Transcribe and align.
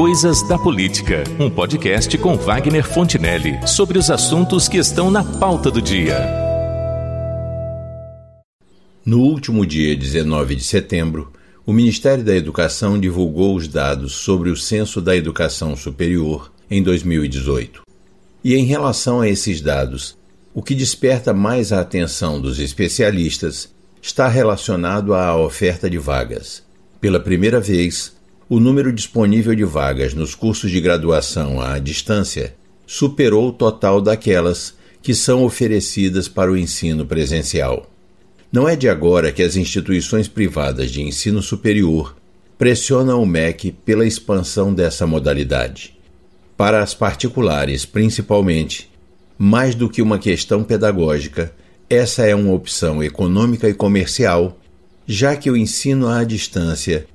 Coisas 0.00 0.42
da 0.42 0.58
Política, 0.58 1.24
um 1.38 1.50
podcast 1.50 2.16
com 2.16 2.34
Wagner 2.34 2.82
Fontinelli 2.82 3.60
sobre 3.68 3.98
os 3.98 4.10
assuntos 4.10 4.66
que 4.66 4.78
estão 4.78 5.10
na 5.10 5.22
pauta 5.22 5.70
do 5.70 5.82
dia. 5.82 6.26
No 9.04 9.20
último 9.20 9.66
dia 9.66 9.94
19 9.94 10.56
de 10.56 10.64
setembro, 10.64 11.30
o 11.66 11.72
Ministério 11.74 12.24
da 12.24 12.34
Educação 12.34 12.98
divulgou 12.98 13.54
os 13.54 13.68
dados 13.68 14.12
sobre 14.12 14.48
o 14.48 14.56
Censo 14.56 15.02
da 15.02 15.14
Educação 15.14 15.76
Superior 15.76 16.50
em 16.70 16.82
2018. 16.82 17.82
E 18.42 18.56
em 18.56 18.64
relação 18.64 19.20
a 19.20 19.28
esses 19.28 19.60
dados, 19.60 20.16
o 20.54 20.62
que 20.62 20.74
desperta 20.74 21.34
mais 21.34 21.74
a 21.74 21.80
atenção 21.80 22.40
dos 22.40 22.58
especialistas 22.58 23.68
está 24.00 24.28
relacionado 24.28 25.12
à 25.12 25.36
oferta 25.36 25.90
de 25.90 25.98
vagas. 25.98 26.62
Pela 27.02 27.20
primeira 27.20 27.60
vez, 27.60 28.18
o 28.50 28.58
número 28.58 28.92
disponível 28.92 29.54
de 29.54 29.62
vagas 29.62 30.12
nos 30.12 30.34
cursos 30.34 30.72
de 30.72 30.80
graduação 30.80 31.60
à 31.60 31.78
distância 31.78 32.56
superou 32.84 33.50
o 33.50 33.52
total 33.52 34.00
daquelas 34.00 34.74
que 35.00 35.14
são 35.14 35.44
oferecidas 35.44 36.26
para 36.26 36.50
o 36.50 36.56
ensino 36.56 37.06
presencial. 37.06 37.88
Não 38.50 38.68
é 38.68 38.74
de 38.74 38.88
agora 38.88 39.30
que 39.30 39.40
as 39.40 39.54
instituições 39.54 40.26
privadas 40.26 40.90
de 40.90 41.00
ensino 41.00 41.40
superior 41.40 42.16
pressionam 42.58 43.22
o 43.22 43.26
MEC 43.26 43.70
pela 43.70 44.04
expansão 44.04 44.74
dessa 44.74 45.06
modalidade. 45.06 45.96
Para 46.56 46.82
as 46.82 46.92
particulares, 46.92 47.84
principalmente, 47.84 48.90
mais 49.38 49.76
do 49.76 49.88
que 49.88 50.02
uma 50.02 50.18
questão 50.18 50.64
pedagógica, 50.64 51.54
essa 51.88 52.26
é 52.26 52.34
uma 52.34 52.52
opção 52.52 53.00
econômica 53.00 53.68
e 53.68 53.74
comercial, 53.74 54.58
já 55.06 55.36
que 55.36 55.48
o 55.48 55.56
ensino 55.56 56.08
à 56.08 56.24
distância 56.24 57.06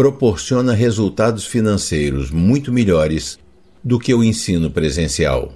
proporciona 0.00 0.72
resultados 0.72 1.44
financeiros 1.44 2.30
muito 2.30 2.72
melhores 2.72 3.38
do 3.84 3.98
que 3.98 4.14
o 4.14 4.24
ensino 4.24 4.70
presencial. 4.70 5.52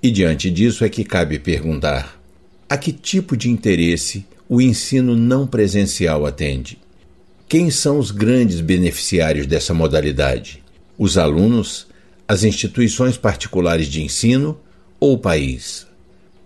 E 0.00 0.12
diante 0.12 0.48
disso 0.48 0.84
é 0.84 0.88
que 0.88 1.02
cabe 1.02 1.40
perguntar: 1.40 2.16
a 2.68 2.76
que 2.76 2.92
tipo 2.92 3.36
de 3.36 3.50
interesse 3.50 4.24
o 4.48 4.60
ensino 4.60 5.16
não 5.16 5.44
presencial 5.44 6.24
atende? 6.24 6.78
Quem 7.48 7.68
são 7.68 7.98
os 7.98 8.12
grandes 8.12 8.60
beneficiários 8.60 9.44
dessa 9.44 9.74
modalidade? 9.74 10.62
Os 10.96 11.18
alunos, 11.18 11.88
as 12.28 12.44
instituições 12.44 13.16
particulares 13.16 13.88
de 13.88 14.04
ensino 14.04 14.56
ou 15.00 15.14
o 15.14 15.18
país? 15.18 15.84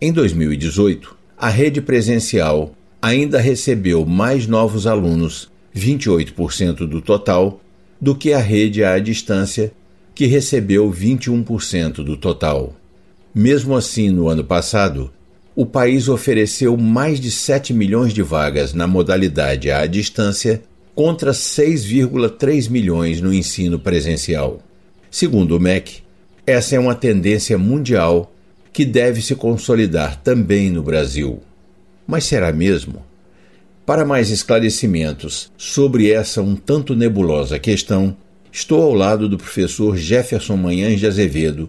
Em 0.00 0.10
2018, 0.10 1.14
a 1.36 1.50
rede 1.50 1.82
presencial 1.82 2.74
ainda 3.02 3.38
recebeu 3.38 4.06
mais 4.06 4.46
novos 4.46 4.86
alunos 4.86 5.52
28% 5.74 6.86
do 6.86 7.00
total, 7.00 7.60
do 8.00 8.14
que 8.14 8.32
a 8.32 8.38
rede 8.38 8.84
à 8.84 8.98
distância, 8.98 9.72
que 10.14 10.26
recebeu 10.26 10.90
21% 10.90 12.04
do 12.04 12.16
total. 12.16 12.74
Mesmo 13.34 13.76
assim, 13.76 14.10
no 14.10 14.28
ano 14.28 14.44
passado, 14.44 15.10
o 15.56 15.66
país 15.66 16.08
ofereceu 16.08 16.76
mais 16.76 17.18
de 17.18 17.30
7 17.30 17.72
milhões 17.72 18.12
de 18.12 18.22
vagas 18.22 18.72
na 18.72 18.86
modalidade 18.86 19.70
à 19.70 19.86
distância, 19.86 20.62
contra 20.94 21.32
6,3 21.32 22.70
milhões 22.70 23.20
no 23.20 23.34
ensino 23.34 23.78
presencial. 23.78 24.60
Segundo 25.10 25.56
o 25.56 25.60
MEC, 25.60 26.02
essa 26.46 26.76
é 26.76 26.78
uma 26.78 26.94
tendência 26.94 27.58
mundial 27.58 28.32
que 28.72 28.84
deve 28.84 29.22
se 29.22 29.34
consolidar 29.34 30.20
também 30.22 30.70
no 30.70 30.82
Brasil. 30.82 31.40
Mas 32.06 32.24
será 32.24 32.52
mesmo? 32.52 33.04
Para 33.86 34.06
mais 34.06 34.30
esclarecimentos 34.30 35.52
sobre 35.58 36.10
essa 36.10 36.40
um 36.40 36.56
tanto 36.56 36.96
nebulosa 36.96 37.58
questão, 37.58 38.16
estou 38.50 38.82
ao 38.82 38.94
lado 38.94 39.28
do 39.28 39.36
professor 39.36 39.94
Jefferson 39.94 40.56
Manhães 40.56 41.00
de 41.00 41.06
Azevedo, 41.06 41.68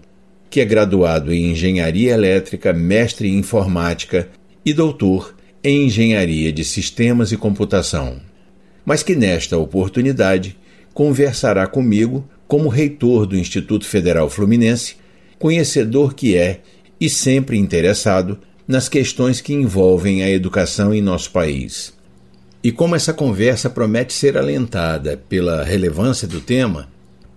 que 0.49 0.61
é 0.61 0.65
graduado 0.65 1.33
em 1.33 1.51
Engenharia 1.51 2.13
Elétrica, 2.13 2.71
mestre 2.71 3.27
em 3.27 3.37
Informática 3.37 4.29
e 4.65 4.73
doutor 4.73 5.35
em 5.61 5.87
Engenharia 5.87 6.53
de 6.53 6.63
Sistemas 6.63 7.33
e 7.33 7.37
Computação. 7.37 8.21
Mas 8.85 9.03
que 9.03 9.13
nesta 9.13 9.57
oportunidade 9.57 10.57
conversará 10.93 11.67
comigo 11.67 12.25
como 12.47 12.69
reitor 12.69 13.25
do 13.25 13.35
Instituto 13.35 13.85
Federal 13.85 14.29
Fluminense, 14.29 14.95
conhecedor 15.37 16.13
que 16.13 16.37
é 16.37 16.61
e 16.97 17.09
sempre 17.09 17.57
interessado 17.57 18.39
nas 18.65 18.87
questões 18.87 19.41
que 19.41 19.53
envolvem 19.53 20.23
a 20.23 20.29
educação 20.29 20.93
em 20.93 21.01
nosso 21.01 21.29
país. 21.31 21.94
E 22.65 22.71
como 22.71 22.95
essa 22.95 23.13
conversa 23.13 23.69
promete 23.69 24.11
ser 24.11 24.35
alentada 24.35 25.21
pela 25.29 25.63
relevância 25.63 26.27
do 26.27 26.41
tema, 26.41 26.87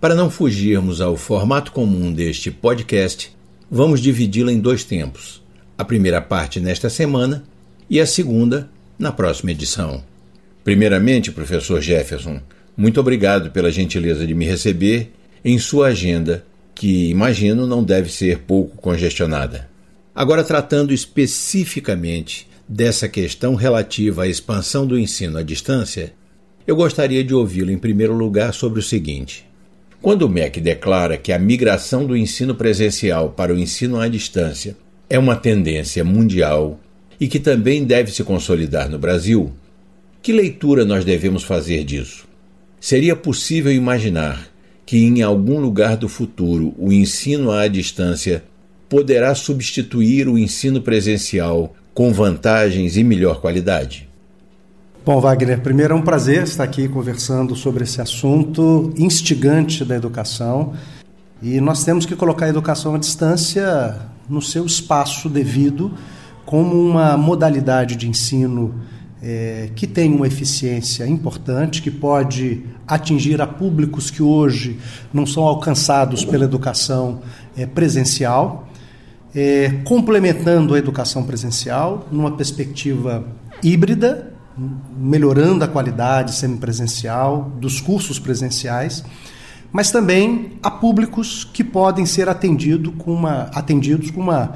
para 0.01 0.15
não 0.15 0.27
fugirmos 0.27 1.01
ao 1.01 1.15
formato 1.15 1.71
comum 1.71 2.11
deste 2.11 2.49
podcast, 2.49 3.31
vamos 3.69 4.01
dividi-la 4.01 4.51
em 4.51 4.59
dois 4.59 4.83
tempos. 4.83 5.39
A 5.77 5.85
primeira 5.85 6.19
parte 6.19 6.59
nesta 6.59 6.89
semana 6.89 7.43
e 7.87 7.99
a 7.99 8.07
segunda 8.07 8.71
na 8.97 9.11
próxima 9.11 9.51
edição. 9.51 10.03
Primeiramente, 10.63 11.31
professor 11.31 11.79
Jefferson, 11.79 12.41
muito 12.75 12.99
obrigado 12.99 13.51
pela 13.51 13.71
gentileza 13.71 14.25
de 14.25 14.33
me 14.33 14.47
receber 14.47 15.11
em 15.45 15.59
sua 15.59 15.89
agenda, 15.89 16.43
que 16.73 17.11
imagino 17.11 17.67
não 17.67 17.83
deve 17.83 18.11
ser 18.11 18.39
pouco 18.39 18.77
congestionada. 18.77 19.69
Agora, 20.15 20.43
tratando 20.43 20.91
especificamente 20.91 22.48
dessa 22.69 23.09
questão 23.09 23.55
relativa 23.55 24.23
à 24.23 24.27
expansão 24.27 24.85
do 24.85 24.99
ensino 24.99 25.39
à 25.39 25.41
distância, 25.41 26.13
eu 26.67 26.75
gostaria 26.75 27.23
de 27.23 27.33
ouvi-lo 27.33 27.71
em 27.71 27.79
primeiro 27.79 28.13
lugar 28.13 28.53
sobre 28.53 28.79
o 28.79 28.83
seguinte. 28.83 29.43
Quando 29.99 30.21
o 30.21 30.29
MEC 30.29 30.61
declara 30.61 31.17
que 31.17 31.33
a 31.33 31.39
migração 31.39 32.05
do 32.05 32.15
ensino 32.15 32.53
presencial 32.53 33.31
para 33.31 33.51
o 33.51 33.57
ensino 33.57 33.99
à 33.99 34.07
distância 34.07 34.77
é 35.09 35.17
uma 35.17 35.35
tendência 35.35 36.03
mundial 36.03 36.79
e 37.19 37.27
que 37.27 37.39
também 37.39 37.83
deve 37.83 38.11
se 38.11 38.23
consolidar 38.23 38.87
no 38.87 38.99
Brasil, 38.99 39.51
que 40.21 40.31
leitura 40.31 40.85
nós 40.85 41.03
devemos 41.03 41.41
fazer 41.41 41.83
disso? 41.83 42.27
Seria 42.79 43.15
possível 43.15 43.73
imaginar 43.73 44.47
que 44.85 44.97
em 44.97 45.23
algum 45.23 45.59
lugar 45.59 45.97
do 45.97 46.07
futuro 46.07 46.75
o 46.77 46.93
ensino 46.93 47.51
à 47.51 47.67
distância 47.67 48.43
poderá 48.87 49.33
substituir 49.33 50.27
o 50.27 50.37
ensino 50.37 50.81
presencial 50.81 51.75
com 51.93 52.13
vantagens 52.13 52.97
e 52.97 53.03
melhor 53.03 53.41
qualidade? 53.41 54.09
Bom, 55.05 55.19
Wagner, 55.19 55.61
primeiro 55.61 55.93
é 55.93 55.97
um 55.97 56.01
prazer 56.01 56.43
estar 56.43 56.63
aqui 56.63 56.87
conversando 56.87 57.55
sobre 57.55 57.83
esse 57.83 57.99
assunto 58.01 58.93
instigante 58.97 59.83
da 59.83 59.95
educação. 59.95 60.73
E 61.41 61.59
nós 61.59 61.83
temos 61.83 62.05
que 62.05 62.15
colocar 62.15 62.45
a 62.45 62.49
educação 62.49 62.95
à 62.95 62.97
distância 62.97 63.97
no 64.29 64.41
seu 64.41 64.65
espaço 64.65 65.29
devido, 65.29 65.93
como 66.45 66.75
uma 66.75 67.17
modalidade 67.17 67.95
de 67.95 68.07
ensino 68.07 68.75
é, 69.21 69.69
que 69.75 69.87
tem 69.87 70.13
uma 70.13 70.27
eficiência 70.27 71.07
importante, 71.07 71.81
que 71.81 71.91
pode 71.91 72.63
atingir 72.87 73.41
a 73.41 73.47
públicos 73.47 74.11
que 74.11 74.21
hoje 74.21 74.77
não 75.13 75.25
são 75.25 75.43
alcançados 75.43 76.23
pela 76.23 76.45
educação 76.45 77.21
é, 77.57 77.65
presencial 77.65 78.68
é, 79.33 79.69
complementando 79.83 80.73
a 80.73 80.79
educação 80.79 81.23
presencial 81.23 82.07
numa 82.11 82.31
perspectiva 82.31 83.25
híbrida, 83.63 84.33
melhorando 84.97 85.63
a 85.63 85.67
qualidade 85.67 86.33
semipresencial 86.33 87.51
dos 87.59 87.79
cursos 87.79 88.19
presenciais, 88.19 89.03
mas 89.71 89.91
também 89.91 90.53
a 90.63 90.71
públicos 90.71 91.43
que 91.43 91.63
podem 91.63 92.05
ser 92.05 92.27
atendido 92.27 92.91
com 92.93 93.13
uma, 93.13 93.43
atendidos 93.53 94.11
com 94.11 94.21
uma, 94.21 94.55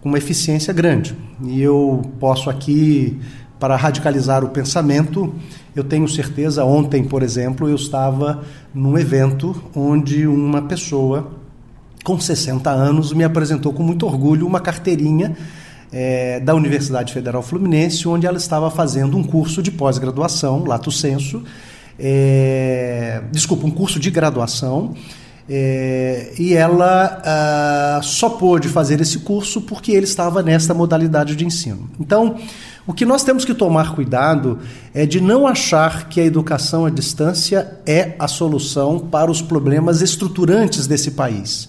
com 0.00 0.08
uma 0.08 0.18
eficiência 0.18 0.72
grande. 0.72 1.16
E 1.44 1.60
eu 1.60 2.02
posso 2.20 2.50
aqui, 2.50 3.18
para 3.58 3.74
radicalizar 3.74 4.44
o 4.44 4.50
pensamento, 4.50 5.34
eu 5.74 5.82
tenho 5.82 6.06
certeza, 6.06 6.64
ontem, 6.64 7.02
por 7.02 7.22
exemplo, 7.22 7.68
eu 7.68 7.76
estava 7.76 8.44
num 8.74 8.98
evento 8.98 9.60
onde 9.74 10.26
uma 10.26 10.62
pessoa 10.62 11.32
com 12.04 12.18
60 12.18 12.70
anos, 12.70 13.12
me 13.12 13.24
apresentou 13.24 13.72
com 13.72 13.82
muito 13.82 14.06
orgulho 14.06 14.46
uma 14.46 14.60
carteirinha 14.60 15.36
é, 15.92 16.40
da 16.40 16.54
Universidade 16.54 17.12
Federal 17.12 17.42
Fluminense, 17.42 18.06
onde 18.08 18.26
ela 18.26 18.38
estava 18.38 18.70
fazendo 18.70 19.16
um 19.16 19.22
curso 19.22 19.62
de 19.62 19.70
pós-graduação, 19.70 20.64
lato 20.64 20.90
senso, 20.90 21.42
é, 21.98 23.22
desculpa, 23.30 23.66
um 23.66 23.70
curso 23.70 24.00
de 24.00 24.10
graduação, 24.10 24.94
é, 25.52 26.32
e 26.38 26.54
ela 26.54 27.20
ah, 27.24 28.00
só 28.04 28.30
pôde 28.30 28.68
fazer 28.68 29.00
esse 29.00 29.18
curso 29.18 29.60
porque 29.60 29.90
ele 29.90 30.04
estava 30.04 30.44
nesta 30.44 30.72
modalidade 30.72 31.34
de 31.34 31.44
ensino. 31.44 31.90
Então, 31.98 32.36
o 32.86 32.92
que 32.92 33.04
nós 33.04 33.24
temos 33.24 33.44
que 33.44 33.52
tomar 33.52 33.94
cuidado 33.94 34.60
é 34.94 35.04
de 35.04 35.20
não 35.20 35.48
achar 35.48 36.08
que 36.08 36.20
a 36.20 36.24
educação 36.24 36.86
à 36.86 36.90
distância 36.90 37.78
é 37.84 38.14
a 38.16 38.28
solução 38.28 39.00
para 39.00 39.28
os 39.28 39.42
problemas 39.42 40.00
estruturantes 40.02 40.86
desse 40.86 41.10
país. 41.10 41.68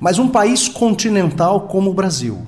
Mas 0.00 0.18
um 0.18 0.28
país 0.28 0.66
continental 0.66 1.62
como 1.62 1.90
o 1.90 1.94
Brasil, 1.94 2.38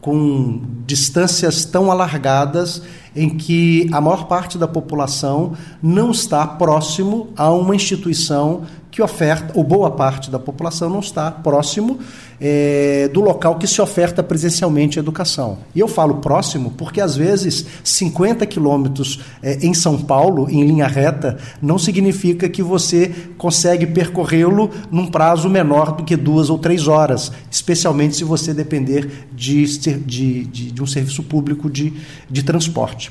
com 0.00 0.60
distâncias 0.84 1.64
tão 1.64 1.90
alargadas 1.90 2.82
em 3.14 3.28
que 3.28 3.88
a 3.92 4.00
maior 4.00 4.26
parte 4.26 4.58
da 4.58 4.66
população 4.66 5.52
não 5.82 6.10
está 6.10 6.46
próximo 6.46 7.28
a 7.36 7.50
uma 7.50 7.74
instituição 7.74 8.62
que 8.90 9.02
oferta, 9.02 9.52
ou 9.54 9.62
boa 9.62 9.90
parte 9.90 10.30
da 10.30 10.38
população 10.38 10.88
não 10.88 11.00
está 11.00 11.30
próximo 11.30 11.98
é, 12.40 13.08
do 13.12 13.20
local 13.20 13.56
que 13.56 13.66
se 13.66 13.80
oferta 13.80 14.22
presencialmente 14.22 14.98
educação. 14.98 15.58
E 15.74 15.80
eu 15.80 15.88
falo 15.88 16.16
próximo 16.16 16.72
porque, 16.76 17.00
às 17.00 17.16
vezes, 17.16 17.66
50 17.84 18.46
quilômetros 18.46 19.20
é, 19.42 19.58
em 19.64 19.74
São 19.74 19.98
Paulo, 19.98 20.48
em 20.48 20.64
linha 20.64 20.86
reta, 20.86 21.36
não 21.60 21.78
significa 21.78 22.48
que 22.48 22.62
você 22.62 23.12
consegue 23.36 23.86
percorrê-lo 23.86 24.70
num 24.90 25.06
prazo 25.06 25.48
menor 25.48 25.92
do 25.92 26.04
que 26.04 26.16
duas 26.16 26.48
ou 26.48 26.58
três 26.58 26.88
horas, 26.88 27.30
especialmente 27.50 28.16
se 28.16 28.24
você 28.24 28.54
depender 28.54 29.26
de, 29.32 29.64
de, 29.78 30.44
de, 30.44 30.72
de 30.72 30.82
um 30.82 30.86
serviço 30.86 31.22
público 31.22 31.68
de, 31.68 31.92
de 32.30 32.42
transporte. 32.42 33.10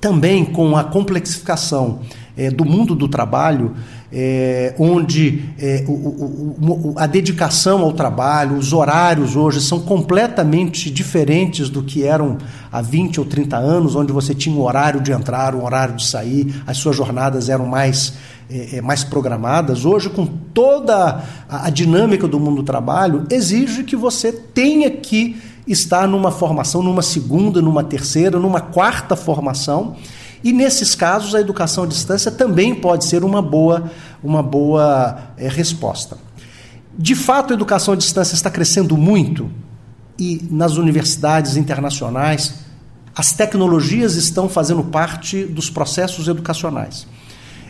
Também 0.00 0.44
com 0.44 0.76
a 0.76 0.84
complexificação 0.84 2.00
é, 2.36 2.50
do 2.50 2.64
mundo 2.64 2.94
do 2.94 3.08
trabalho, 3.08 3.74
é, 4.12 4.74
onde 4.78 5.44
é, 5.58 5.84
o, 5.88 5.92
o, 5.92 6.94
a 6.96 7.06
dedicação 7.06 7.80
ao 7.80 7.92
trabalho, 7.92 8.56
os 8.56 8.72
horários 8.72 9.34
hoje 9.34 9.60
são 9.60 9.80
completamente 9.80 10.90
diferentes 10.90 11.70
do 11.70 11.82
que 11.82 12.04
eram 12.04 12.36
há 12.70 12.82
20 12.82 13.20
ou 13.20 13.26
30 13.26 13.56
anos, 13.56 13.96
onde 13.96 14.12
você 14.12 14.34
tinha 14.34 14.54
um 14.54 14.60
horário 14.60 15.00
de 15.00 15.12
entrar, 15.12 15.54
um 15.54 15.64
horário 15.64 15.96
de 15.96 16.06
sair, 16.06 16.62
as 16.66 16.76
suas 16.76 16.94
jornadas 16.94 17.48
eram 17.48 17.66
mais, 17.66 18.12
é, 18.50 18.76
é 18.76 18.80
mais 18.82 19.02
programadas. 19.02 19.84
Hoje, 19.84 20.10
com 20.10 20.26
toda 20.26 21.22
a, 21.48 21.66
a 21.66 21.70
dinâmica 21.70 22.28
do 22.28 22.38
mundo 22.38 22.56
do 22.56 22.62
trabalho, 22.62 23.24
exige 23.30 23.82
que 23.82 23.96
você 23.96 24.30
tenha 24.30 24.90
que 24.90 25.36
estar 25.66 26.06
numa 26.06 26.30
formação, 26.30 26.82
numa 26.82 27.02
segunda, 27.02 27.60
numa 27.60 27.82
terceira, 27.82 28.38
numa 28.38 28.60
quarta 28.60 29.16
formação 29.16 29.96
e 30.46 30.52
nesses 30.52 30.94
casos, 30.94 31.34
a 31.34 31.40
educação 31.40 31.82
à 31.82 31.86
distância 31.88 32.30
também 32.30 32.72
pode 32.72 33.04
ser 33.04 33.24
uma 33.24 33.42
boa, 33.42 33.90
uma 34.22 34.44
boa 34.44 35.32
é, 35.36 35.48
resposta. 35.48 36.16
De 36.96 37.16
fato, 37.16 37.52
a 37.52 37.54
educação 37.54 37.94
à 37.94 37.96
distância 37.96 38.36
está 38.36 38.48
crescendo 38.48 38.96
muito 38.96 39.50
e 40.16 40.40
nas 40.48 40.76
universidades 40.76 41.56
internacionais 41.56 42.60
as 43.12 43.32
tecnologias 43.32 44.14
estão 44.14 44.48
fazendo 44.48 44.84
parte 44.84 45.42
dos 45.44 45.68
processos 45.68 46.28
educacionais. 46.28 47.08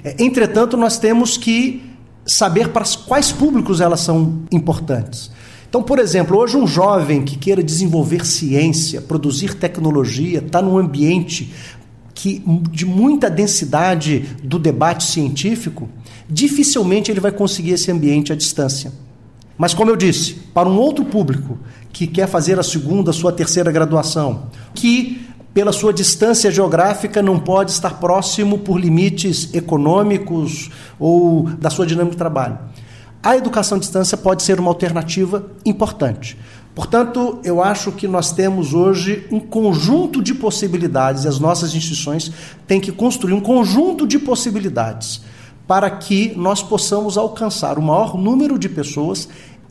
É, 0.05 0.23
entretanto, 0.23 0.77
nós 0.77 0.99
temos 0.99 1.39
que 1.39 1.83
saber 2.27 2.69
para 2.75 2.85
quais 3.07 3.33
públicos 3.33 3.81
elas 3.81 4.01
são 4.01 4.43
importantes. 4.53 5.31
Então, 5.67 5.83
por 5.83 5.99
exemplo, 5.99 6.39
hoje 6.39 6.57
um 6.57 6.67
jovem 6.67 7.23
que 7.23 7.37
queira 7.37 7.63
desenvolver 7.63 8.25
ciência, 8.25 9.01
produzir 9.01 9.55
tecnologia, 9.55 10.39
está 10.39 10.63
num 10.63 10.79
ambiente 10.79 11.53
que 12.17 12.43
de 12.71 12.87
muita 12.87 13.29
densidade 13.29 14.21
do 14.43 14.59
debate 14.59 15.05
científico, 15.05 15.87
dificilmente 16.27 17.11
ele 17.11 17.21
vai 17.21 17.31
conseguir 17.31 17.73
esse 17.73 17.93
ambiente 17.93 18.33
à 18.33 18.35
distância. 18.35 18.91
Mas 19.59 19.75
como 19.75 19.91
eu 19.91 19.97
disse, 19.97 20.33
para 20.55 20.67
um 20.67 20.79
outro 20.79 21.05
público 21.05 21.59
que 21.93 22.07
quer 22.07 22.27
fazer 22.27 22.59
a 22.59 22.63
segunda, 22.63 23.11
a 23.11 23.15
sua 23.15 23.33
terceira 23.33 23.71
graduação, 23.71 24.47
que 24.75 25.27
pela 25.53 25.73
sua 25.73 25.93
distância 25.93 26.51
geográfica 26.51 27.21
não 27.21 27.39
pode 27.39 27.71
estar 27.71 28.01
próximo 28.01 28.59
por 28.59 28.81
limites 28.81 29.53
econômicos 29.53 30.71
ou 30.99 31.43
da 31.45 31.69
sua 31.69 31.87
dinâmica 31.87 32.13
de 32.13 32.19
trabalho. 32.19 32.59
A 33.23 33.37
educação 33.37 33.77
à 33.77 33.81
distância 33.81 34.17
pode 34.17 34.43
ser 34.43 34.59
uma 34.59 34.71
alternativa 34.71 35.51
importante. 35.67 36.39
Portanto, 36.77 37.41
eu 37.43 37.63
acho 37.63 37.91
que 37.91 38.07
nós 38.07 38.33
temos 38.33 38.75
hoje 38.75 39.27
um 39.33 39.41
conjunto 39.41 40.23
de 40.23 40.35
possibilidades 40.35 41.25
e 41.25 41.29
as 41.29 41.39
nossas 41.39 41.75
instituições 41.75 42.31
têm 42.67 42.83
que 42.83 42.93
construir 42.93 43.33
um 43.33 43.41
conjunto 43.41 44.07
de 44.07 44.19
possibilidades 44.19 45.23
para 45.67 45.89
que 45.89 46.35
nós 46.37 46.63
possamos 46.63 47.17
alcançar 47.17 47.79
o 47.79 47.83
maior 47.83 48.19
número 48.19 48.59
de 48.59 48.69
pessoas 48.69 49.27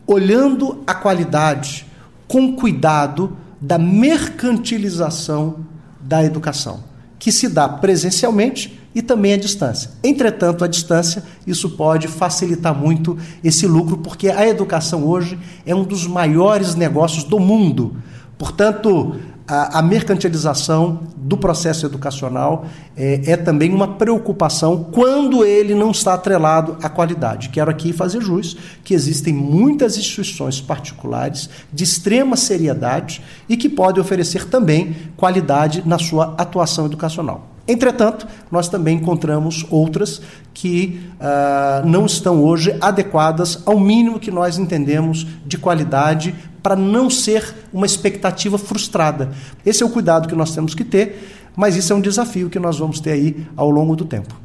olhando 0.07 0.81
a 0.87 0.95
qualidade 0.95 1.85
com 2.27 2.55
cuidado 2.55 3.37
da 3.61 3.77
mercantilização 3.77 5.57
da 6.01 6.23
educação, 6.23 6.83
que 7.19 7.31
se 7.31 7.47
dá 7.47 7.69
presencialmente 7.69 8.79
e 8.95 9.01
também 9.01 9.33
à 9.33 9.37
distância. 9.37 9.91
Entretanto, 10.01 10.63
à 10.63 10.67
distância, 10.67 11.21
isso 11.45 11.71
pode 11.71 12.07
facilitar 12.07 12.73
muito 12.73 13.17
esse 13.43 13.67
lucro, 13.67 13.97
porque 13.97 14.29
a 14.29 14.47
educação 14.47 15.05
hoje 15.05 15.37
é 15.65 15.75
um 15.75 15.83
dos 15.83 16.07
maiores 16.07 16.73
negócios 16.73 17.25
do 17.25 17.37
mundo. 17.37 17.97
Portanto, 18.37 19.15
a, 19.47 19.79
a 19.79 19.81
mercantilização 19.81 21.01
do 21.15 21.37
processo 21.37 21.85
educacional 21.85 22.65
é, 22.95 23.31
é, 23.31 23.37
também 23.37 23.73
uma 23.73 23.95
preocupação 23.95 24.83
quando 24.91 25.45
ele 25.45 25.75
não 25.75 25.91
está 25.91 26.13
atrelado 26.13 26.77
à 26.81 26.89
qualidade. 26.89 27.49
Quero 27.49 27.69
aqui 27.69 27.93
fazer 27.93 28.21
jus 28.21 28.57
que 28.83 28.93
existem 28.93 29.33
muitas 29.33 29.97
instituições 29.97 30.61
particulares 30.61 31.49
de 31.71 31.83
extrema 31.83 32.35
seriedade 32.35 33.21
e 33.47 33.57
que 33.57 33.69
podem 33.69 34.01
oferecer 34.01 34.45
também 34.45 34.95
qualidade 35.15 35.83
na 35.85 35.99
sua 35.99 36.33
atuação 36.37 36.85
educacional. 36.85 37.54
Entretanto, 37.67 38.27
nós 38.51 38.69
também 38.69 38.97
encontramos 38.97 39.65
outras 39.71 40.21
que 40.53 41.01
uh, 41.15 41.87
não 41.87 42.05
estão 42.05 42.43
hoje 42.43 42.75
adequadas 42.79 43.61
ao 43.65 43.79
mínimo 43.79 44.19
que 44.19 44.29
nós 44.29 44.57
entendemos 44.57 45.25
de 45.45 45.57
qualidade 45.57 46.35
para 46.61 46.75
não 46.75 47.09
ser 47.09 47.55
uma 47.73 47.85
expectativa 47.85 48.57
frustrada. 48.57 49.31
Esse 49.65 49.83
é 49.83 49.85
o 49.85 49.89
cuidado 49.89 50.27
que 50.27 50.35
nós 50.35 50.53
temos 50.53 50.75
que 50.75 50.83
ter, 50.83 51.51
mas 51.55 51.75
isso 51.75 51.91
é 51.91 51.95
um 51.95 52.01
desafio 52.01 52.49
que 52.49 52.59
nós 52.59 52.77
vamos 52.77 52.99
ter 52.99 53.11
aí 53.11 53.47
ao 53.55 53.69
longo 53.69 53.95
do 53.95 54.05
tempo. 54.05 54.35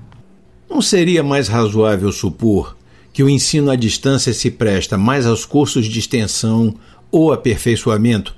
Não 0.68 0.80
seria 0.80 1.22
mais 1.22 1.48
razoável 1.48 2.10
supor 2.12 2.76
que 3.12 3.22
o 3.22 3.28
ensino 3.28 3.70
à 3.70 3.76
distância 3.76 4.32
se 4.32 4.50
presta 4.50 4.96
mais 4.96 5.26
aos 5.26 5.44
cursos 5.44 5.86
de 5.86 5.98
extensão 5.98 6.74
ou 7.10 7.32
aperfeiçoamento 7.32 8.34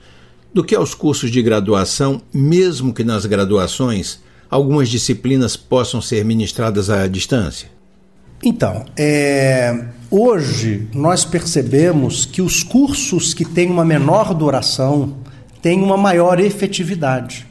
do 0.52 0.64
que 0.64 0.75
aos 0.75 0.94
cursos 0.94 1.31
de 1.31 1.43
graduação, 1.43 2.20
mesmo 2.32 2.93
que 2.93 3.05
nas 3.05 3.26
graduações 3.26 4.20
algumas 4.52 4.90
disciplinas 4.90 5.56
possam 5.56 6.02
ser 6.02 6.22
ministradas 6.26 6.90
à 6.90 7.08
distância? 7.08 7.70
Então, 8.44 8.84
é, 8.99 9.87
hoje 10.10 10.88
nós 10.93 11.25
percebemos 11.25 12.26
que 12.26 12.43
os 12.43 12.62
cursos 12.62 13.32
que 13.32 13.46
têm 13.46 13.70
uma 13.70 13.84
menor 13.84 14.34
duração 14.34 15.16
têm 15.62 15.82
uma 15.82 15.96
maior 15.96 16.38
efetividade. 16.38 17.46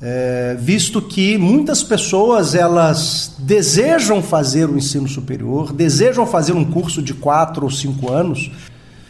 É, 0.00 0.56
visto 0.60 1.02
que 1.02 1.36
muitas 1.36 1.82
pessoas 1.82 2.54
elas 2.54 3.34
desejam 3.40 4.22
fazer 4.22 4.70
o 4.70 4.78
ensino 4.78 5.08
superior, 5.08 5.72
desejam 5.72 6.24
fazer 6.24 6.52
um 6.52 6.64
curso 6.64 7.02
de 7.02 7.14
quatro 7.14 7.64
ou 7.64 7.70
cinco 7.70 8.12
anos. 8.12 8.48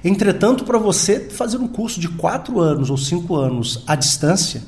Entretanto, 0.03 0.65
para 0.65 0.79
você 0.79 1.29
fazer 1.29 1.59
um 1.59 1.69
curso 1.69 2.01
de 2.01 2.09
quatro 2.09 2.59
anos 2.59 2.89
ou 2.89 2.97
cinco 2.97 3.37
anos 3.37 3.83
à 3.87 3.95
distância, 3.95 4.63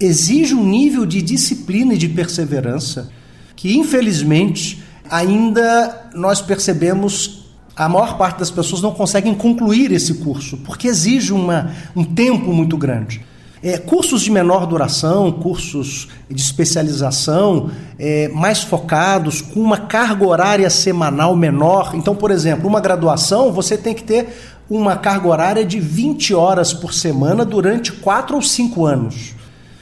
exige 0.00 0.54
um 0.54 0.64
nível 0.64 1.06
de 1.06 1.22
disciplina 1.22 1.94
e 1.94 1.98
de 1.98 2.08
perseverança 2.08 3.10
que, 3.54 3.76
infelizmente, 3.76 4.82
ainda 5.08 6.10
nós 6.14 6.40
percebemos 6.40 7.44
a 7.76 7.88
maior 7.88 8.16
parte 8.16 8.38
das 8.38 8.50
pessoas 8.50 8.80
não 8.80 8.92
conseguem 8.92 9.34
concluir 9.34 9.90
esse 9.90 10.14
curso, 10.14 10.56
porque 10.58 10.86
exige 10.86 11.32
uma, 11.32 11.72
um 11.94 12.04
tempo 12.04 12.52
muito 12.52 12.76
grande. 12.76 13.24
É, 13.62 13.78
cursos 13.78 14.20
de 14.20 14.30
menor 14.30 14.66
duração, 14.66 15.32
cursos 15.32 16.08
de 16.30 16.40
especialização 16.40 17.70
é, 17.98 18.28
mais 18.28 18.62
focados, 18.62 19.40
com 19.40 19.58
uma 19.58 19.78
carga 19.78 20.26
horária 20.26 20.68
semanal 20.68 21.34
menor. 21.34 21.92
Então, 21.94 22.14
por 22.14 22.30
exemplo, 22.30 22.68
uma 22.68 22.78
graduação 22.78 23.50
você 23.50 23.78
tem 23.78 23.94
que 23.94 24.04
ter 24.04 24.28
uma 24.68 24.96
carga 24.96 25.28
horária 25.28 25.64
de 25.64 25.80
20 25.80 26.34
horas 26.34 26.72
por 26.74 26.92
semana 26.92 27.44
durante 27.44 27.90
4 27.90 28.36
ou 28.36 28.42
5 28.42 28.84
anos. 28.86 29.33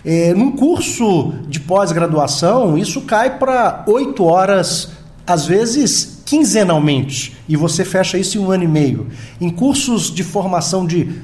É, 0.04 0.35
num 0.35 0.52
curso 0.52 1.32
de 1.49 1.61
pós-graduação, 1.61 2.76
isso 2.76 3.02
cai 3.02 3.38
para 3.38 3.85
oito 3.87 4.25
horas, 4.25 4.90
às 5.26 5.47
vezes 5.47 6.23
quinzenalmente, 6.25 7.37
e 7.49 7.56
você 7.56 7.85
fecha 7.85 8.18
isso 8.18 8.38
em 8.38 8.40
um 8.40 8.50
ano 8.50 8.64
e 8.64 8.68
meio. 8.68 9.06
Em 9.40 9.50
cursos 9.50 10.12
de 10.12 10.25
formação 10.25 10.87
de 10.87 11.21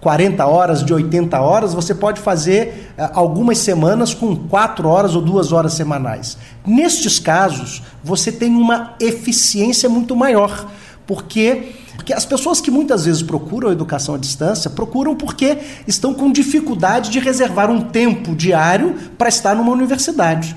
40 0.00 0.44
horas, 0.46 0.84
de 0.84 0.92
80 0.92 1.40
horas, 1.40 1.74
você 1.74 1.94
pode 1.94 2.20
fazer 2.20 2.92
é, 2.96 3.08
algumas 3.12 3.58
semanas 3.58 4.14
com 4.14 4.34
4 4.34 4.88
horas 4.88 5.14
ou 5.14 5.22
2 5.22 5.52
horas 5.52 5.74
semanais. 5.74 6.38
Nestes 6.66 7.18
casos, 7.18 7.82
você 8.02 8.32
tem 8.32 8.50
uma 8.50 8.94
eficiência 8.98 9.88
muito 9.88 10.16
maior, 10.16 10.68
porque 11.06 11.72
porque 11.96 12.12
as 12.12 12.24
pessoas 12.24 12.60
que 12.60 12.70
muitas 12.70 13.04
vezes 13.04 13.22
procuram 13.22 13.70
educação 13.70 14.14
à 14.14 14.18
distância 14.18 14.70
procuram 14.70 15.14
porque 15.14 15.58
estão 15.86 16.14
com 16.14 16.32
dificuldade 16.32 17.10
de 17.10 17.18
reservar 17.18 17.70
um 17.70 17.82
tempo 17.82 18.34
diário 18.34 18.94
para 19.16 19.28
estar 19.28 19.54
numa 19.54 19.72
universidade. 19.72 20.56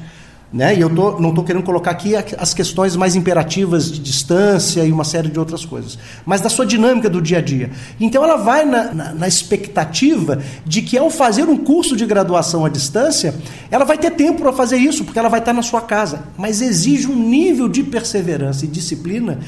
Né? 0.55 0.73
E 0.73 0.79
eu 0.79 0.89
tô, 0.89 1.19
não 1.19 1.29
estou 1.29 1.43
querendo 1.43 1.65
colocar 1.65 1.91
aqui 1.91 2.13
as 2.15 2.53
questões 2.53 2.95
mais 2.95 3.13
imperativas 3.13 3.91
de 3.91 3.99
distância 3.99 4.85
e 4.85 4.91
uma 4.91 5.03
série 5.03 5.27
de 5.27 5.37
outras 5.37 5.65
coisas, 5.65 5.99
mas 6.25 6.39
da 6.39 6.49
sua 6.49 6.65
dinâmica 6.65 7.09
do 7.09 7.21
dia 7.21 7.39
a 7.39 7.41
dia. 7.41 7.71
Então 7.99 8.23
ela 8.23 8.37
vai 8.37 8.63
na, 8.63 8.93
na, 8.93 9.13
na 9.13 9.27
expectativa 9.27 10.41
de 10.65 10.81
que 10.81 10.97
ao 10.97 11.09
fazer 11.09 11.49
um 11.49 11.57
curso 11.57 11.97
de 11.97 12.05
graduação 12.05 12.63
à 12.63 12.69
distância, 12.69 13.35
ela 13.69 13.83
vai 13.83 13.97
ter 13.97 14.11
tempo 14.11 14.43
para 14.43 14.53
fazer 14.53 14.77
isso, 14.77 15.03
porque 15.03 15.19
ela 15.19 15.27
vai 15.27 15.39
estar 15.39 15.51
na 15.51 15.61
sua 15.61 15.81
casa. 15.81 16.23
Mas 16.37 16.61
exige 16.61 17.07
um 17.07 17.15
nível 17.15 17.67
de 17.67 17.83
perseverança 17.83 18.63
e 18.63 18.67
disciplina 18.69 19.39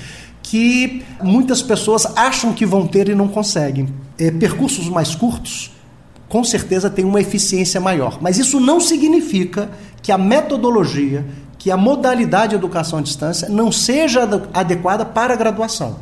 que 0.50 1.04
muitas 1.22 1.62
pessoas 1.62 2.06
acham 2.16 2.54
que 2.54 2.66
vão 2.66 2.88
ter 2.88 3.10
e 3.10 3.16
não 3.16 3.28
conseguem. 3.28 3.90
É, 4.18 4.32
percursos 4.32 4.88
mais 4.88 5.14
curtos, 5.14 5.72
com 6.30 6.42
certeza, 6.44 6.90
têm 6.90 7.04
uma 7.04 7.20
eficiência 7.20 7.82
maior. 7.82 8.20
Mas 8.22 8.38
isso 8.38 8.60
não 8.60 8.80
significa 8.80 9.70
que 10.02 10.12
a 10.12 10.18
metodologia, 10.18 11.26
que 11.58 11.70
a 11.70 11.76
modalidade 11.76 12.52
de 12.52 12.56
educação 12.56 13.00
à 13.00 13.02
distância 13.02 13.50
não 13.50 13.72
seja 13.74 14.22
adequada 14.54 15.06
para 15.06 15.34
a 15.34 15.38
graduação. 15.38 15.98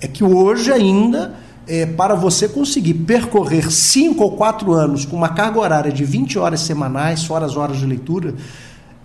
É 0.00 0.06
que 0.06 0.22
hoje 0.22 0.72
ainda 0.72 1.34
é, 1.66 1.84
para 1.84 2.14
você 2.14 2.48
conseguir 2.48 2.94
percorrer 2.94 3.72
cinco 3.72 4.22
ou 4.22 4.32
quatro 4.36 4.72
anos 4.72 5.04
com 5.04 5.16
uma 5.16 5.30
carga 5.30 5.58
horária 5.58 5.92
de 5.92 6.04
20 6.04 6.38
horas 6.38 6.60
semanais, 6.60 7.24
fora 7.24 7.44
as 7.44 7.56
horas 7.56 7.78
de 7.78 7.86
leitura, 7.86 8.34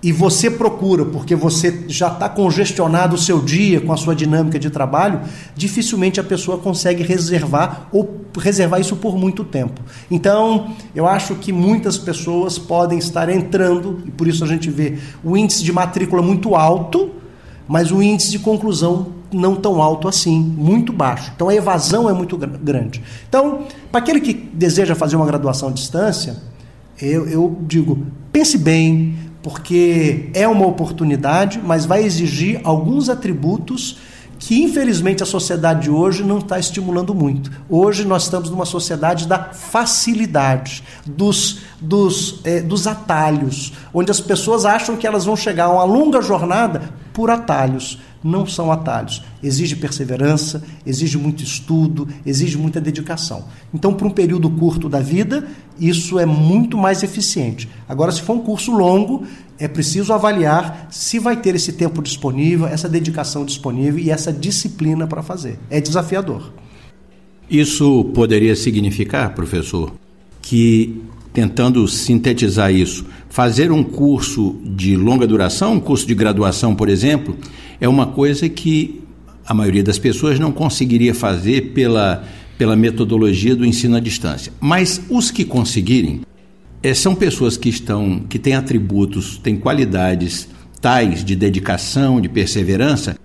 e 0.06 0.12
você 0.12 0.52
procura, 0.52 1.04
porque 1.04 1.36
você 1.36 1.84
já 1.88 2.10
está 2.10 2.30
congestionado 2.30 3.16
o 3.16 3.18
seu 3.18 3.42
dia 3.42 3.82
com 3.82 3.92
a 3.92 3.98
sua 3.98 4.16
dinâmica 4.16 4.60
de 4.60 4.70
trabalho, 4.70 5.22
dificilmente 5.56 6.20
a 6.20 6.24
pessoa 6.24 6.60
consegue 6.60 7.02
reservar 7.02 7.88
ou 7.92 8.22
reservar 8.38 8.80
isso 8.80 8.96
por 8.98 9.18
muito 9.18 9.44
tempo. 9.44 9.82
Então, 10.12 10.76
eu 10.94 11.08
acho 11.08 11.34
que 11.34 11.52
muitas 11.52 11.98
pessoas 11.98 12.60
podem 12.60 13.00
estar 13.00 13.30
entrando, 13.30 14.04
e 14.06 14.12
por 14.12 14.28
isso 14.28 14.44
a 14.44 14.48
gente 14.48 14.70
vê 14.70 15.00
o 15.24 15.36
índice 15.36 15.64
de 15.64 15.74
matrícula 15.74 16.22
muito 16.22 16.54
alto, 16.54 17.10
mas 17.68 17.92
o 17.92 18.00
índice 18.00 18.30
de 18.30 18.38
conclusão 18.38 19.08
não 19.34 19.56
tão 19.56 19.82
alto 19.82 20.08
assim, 20.08 20.40
muito 20.40 20.94
baixo. 20.94 21.32
Então 21.36 21.50
a 21.50 21.56
evasão 21.56 22.08
é 22.08 22.14
muito 22.14 22.38
grande. 22.38 23.02
Então, 23.28 23.64
para 23.92 24.02
aquele 24.02 24.22
que 24.22 24.34
deseja 24.36 24.94
fazer 24.94 25.16
uma 25.16 25.26
graduação 25.26 25.70
à 25.70 25.72
distância, 25.72 26.38
eu, 27.02 27.28
eu 27.28 27.58
digo, 27.68 28.06
pense 28.32 28.56
bem, 28.58 29.25
porque 29.46 30.32
é 30.34 30.48
uma 30.48 30.66
oportunidade, 30.66 31.62
mas 31.64 31.86
vai 31.86 32.04
exigir 32.04 32.60
alguns 32.64 33.10
atributos 33.10 34.00
que 34.40 34.64
infelizmente 34.64 35.22
a 35.22 35.26
sociedade 35.26 35.84
de 35.84 35.92
hoje 35.92 36.24
não 36.24 36.40
está 36.40 36.58
estimulando 36.58 37.14
muito. 37.14 37.52
Hoje 37.70 38.06
nós 38.06 38.24
estamos 38.24 38.50
numa 38.50 38.66
sociedade 38.66 39.28
da 39.28 39.38
facilidade, 39.54 40.84
dos, 41.06 41.60
dos, 41.80 42.40
é, 42.44 42.60
dos 42.60 42.88
atalhos, 42.88 43.74
onde 43.94 44.10
as 44.10 44.20
pessoas 44.20 44.66
acham 44.66 44.98
que 44.98 45.06
elas 45.06 45.26
vão 45.26 45.36
chegar 45.36 45.66
a 45.66 45.74
uma 45.74 45.84
longa 45.84 46.24
jornada 46.24 47.05
por 47.16 47.32
atalhos 47.32 47.98
não 48.22 48.46
são 48.46 48.72
atalhos. 48.72 49.24
Exige 49.42 49.76
perseverança, 49.78 50.62
exige 50.86 51.18
muito 51.18 51.42
estudo, 51.44 52.08
exige 52.26 52.58
muita 52.58 52.82
dedicação. 52.82 53.46
Então, 53.74 53.94
para 53.94 54.06
um 54.06 54.12
período 54.12 54.50
curto 54.50 54.90
da 54.90 55.00
vida, 55.00 55.48
isso 55.80 56.20
é 56.20 56.26
muito 56.26 56.78
mais 56.78 57.04
eficiente. 57.04 57.70
Agora, 57.88 58.12
se 58.12 58.22
for 58.22 58.34
um 58.34 58.42
curso 58.42 58.72
longo, 58.72 59.24
é 59.58 59.68
preciso 59.68 60.12
avaliar 60.12 60.88
se 60.92 61.18
vai 61.18 61.38
ter 61.38 61.56
esse 61.56 61.72
tempo 61.72 62.02
disponível, 62.02 62.68
essa 62.68 62.90
dedicação 62.90 63.46
disponível 63.46 64.04
e 64.04 64.12
essa 64.12 64.34
disciplina 64.34 65.08
para 65.08 65.24
fazer. 65.24 65.58
É 65.70 65.80
desafiador. 65.80 66.52
Isso 67.50 68.06
poderia 68.14 68.56
significar, 68.56 69.34
professor, 69.34 69.94
que 70.42 71.02
tentando 71.36 71.86
sintetizar 71.86 72.74
isso, 72.74 73.06
fazer 73.30 73.70
um 73.70 73.84
curso 73.84 74.56
de 74.64 74.96
longa 74.96 75.28
duração, 75.28 75.74
um 75.74 75.80
curso 75.82 76.08
de 76.08 76.16
graduação, 76.16 76.74
por 76.74 76.88
exemplo, 76.88 77.38
é 77.80 77.90
uma 77.90 78.08
coisa 78.08 78.48
que 78.48 79.02
a 79.46 79.54
maioria 79.54 79.84
das 79.84 80.00
pessoas 80.00 80.40
não 80.40 80.50
conseguiria 80.50 81.14
fazer 81.14 81.74
pela, 81.74 82.24
pela 82.58 82.74
metodologia 82.74 83.54
do 83.54 83.66
ensino 83.66 83.98
à 83.98 84.00
distância. 84.00 84.54
Mas 84.62 85.02
os 85.10 85.30
que 85.30 85.44
conseguirem 85.44 86.22
é, 86.82 86.94
são 86.94 87.14
pessoas 87.14 87.58
que 87.58 87.68
estão 87.68 88.22
que 88.30 88.40
têm 88.40 88.54
atributos, 88.54 89.38
têm 89.38 89.58
qualidades 89.58 90.48
tais 90.80 91.22
de 91.22 91.36
dedicação, 91.36 92.22
de 92.22 92.30
perseverança, 92.30 93.18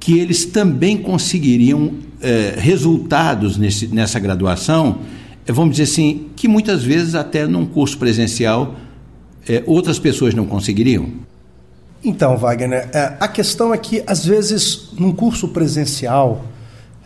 que 0.00 0.18
eles 0.18 0.46
também 0.46 0.96
conseguiriam 0.96 1.92
é, 2.20 2.56
resultados 2.58 3.56
nesse, 3.56 3.86
nessa 3.86 4.18
graduação, 4.18 4.98
vamos 5.46 5.76
dizer 5.76 5.90
assim, 5.90 6.28
que 6.36 6.46
muitas 6.46 6.84
vezes 6.84 7.14
até 7.14 7.46
num 7.46 7.66
curso 7.66 7.98
presencial 7.98 8.76
é, 9.48 9.62
outras 9.66 9.98
pessoas 9.98 10.34
não 10.34 10.46
conseguiriam. 10.46 11.08
Então, 12.04 12.36
Wagner, 12.36 12.88
é, 12.92 13.16
a 13.18 13.28
questão 13.28 13.72
é 13.72 13.78
que, 13.78 14.02
às 14.06 14.24
vezes, 14.24 14.90
num 14.98 15.12
curso 15.12 15.48
presencial, 15.48 16.44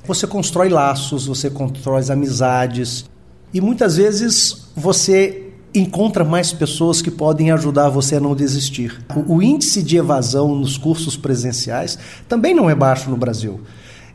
você 0.06 0.26
constrói 0.26 0.68
laços, 0.68 1.26
você 1.26 1.50
constrói 1.50 2.02
amizades, 2.10 3.04
e 3.52 3.60
muitas 3.60 3.96
vezes 3.96 4.68
você 4.74 5.52
encontra 5.74 6.24
mais 6.24 6.52
pessoas 6.52 7.02
que 7.02 7.10
podem 7.10 7.50
ajudar 7.52 7.90
você 7.90 8.16
a 8.16 8.20
não 8.20 8.34
desistir. 8.34 8.98
O, 9.26 9.42
índice 9.42 9.82
de 9.82 9.98
evasão 9.98 10.54
nos 10.54 10.78
cursos 10.78 11.16
presenciais 11.16 11.98
também 12.28 12.54
não 12.54 12.70
é 12.70 12.74
baixo 12.74 13.10
no 13.10 13.16
Brasil, 13.16 13.60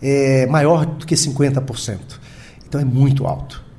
é 0.01 0.47
maior 0.47 0.85
do 0.85 1.05
que 1.05 1.13
50%. 1.13 1.99
Então 2.67 2.81
é 2.81 2.85
muito 2.85 3.27
alto 3.27 3.70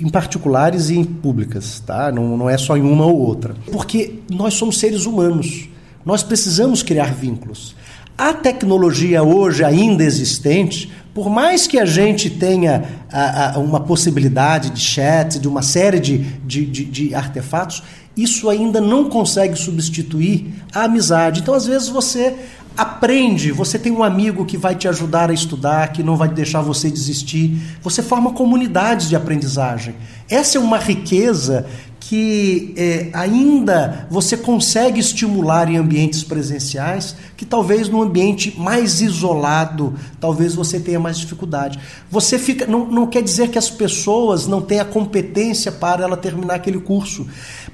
em 0.00 0.08
particulares 0.08 0.90
e 0.90 0.96
em 0.96 1.04
públicas, 1.04 1.82
tá? 1.84 2.12
Não, 2.12 2.36
não 2.36 2.48
é 2.48 2.56
só 2.56 2.76
em 2.76 2.82
uma 2.82 3.04
ou 3.04 3.18
outra. 3.18 3.54
Porque 3.72 4.20
nós 4.30 4.54
somos 4.54 4.78
seres 4.78 5.06
humanos. 5.06 5.68
Nós 6.04 6.22
precisamos 6.22 6.82
criar 6.82 7.12
vínculos. 7.12 7.74
A 8.16 8.32
tecnologia 8.32 9.22
hoje 9.22 9.64
ainda 9.64 10.04
existente, 10.04 10.90
por 11.12 11.28
mais 11.28 11.66
que 11.66 11.78
a 11.78 11.84
gente 11.84 12.30
tenha 12.30 12.84
a, 13.10 13.56
a, 13.56 13.58
uma 13.58 13.80
possibilidade 13.80 14.70
de 14.70 14.80
chat, 14.80 15.38
de 15.38 15.48
uma 15.48 15.62
série 15.62 15.98
de, 15.98 16.18
de, 16.18 16.64
de, 16.64 16.84
de 16.84 17.14
artefatos, 17.14 17.82
isso 18.16 18.48
ainda 18.48 18.80
não 18.80 19.10
consegue 19.10 19.56
substituir 19.56 20.54
a 20.72 20.84
amizade. 20.84 21.40
Então, 21.40 21.54
às 21.54 21.66
vezes, 21.66 21.88
você 21.88 22.34
aprende, 22.76 23.52
você 23.52 23.78
tem 23.78 23.90
um 23.90 24.02
amigo 24.02 24.44
que 24.44 24.56
vai 24.56 24.74
te 24.74 24.86
ajudar 24.86 25.30
a 25.30 25.34
estudar, 25.34 25.92
que 25.92 26.02
não 26.02 26.16
vai 26.16 26.28
deixar 26.28 26.60
você 26.60 26.90
desistir. 26.90 27.58
Você 27.82 28.02
forma 28.02 28.32
comunidades 28.32 29.08
de 29.08 29.16
aprendizagem. 29.16 29.94
Essa 30.28 30.58
é 30.58 30.60
uma 30.60 30.78
riqueza 30.78 31.66
que 32.08 32.72
é, 32.76 33.10
ainda 33.12 34.06
você 34.08 34.36
consegue 34.36 35.00
estimular 35.00 35.68
em 35.68 35.76
ambientes 35.76 36.22
presenciais, 36.22 37.16
que 37.36 37.44
talvez 37.44 37.88
no 37.88 38.00
ambiente 38.00 38.54
mais 38.56 39.00
isolado, 39.00 39.92
talvez 40.20 40.54
você 40.54 40.78
tenha 40.78 41.00
mais 41.00 41.18
dificuldade. 41.18 41.80
Você 42.08 42.38
fica, 42.38 42.64
não, 42.64 42.86
não 42.86 43.08
quer 43.08 43.24
dizer 43.24 43.48
que 43.48 43.58
as 43.58 43.68
pessoas 43.68 44.46
não 44.46 44.62
tenham 44.62 44.82
a 44.82 44.88
competência 44.88 45.72
para 45.72 46.04
ela 46.04 46.16
terminar 46.16 46.54
aquele 46.54 46.78
curso, 46.78 47.26